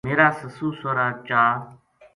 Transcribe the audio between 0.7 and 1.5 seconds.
سوہرا چا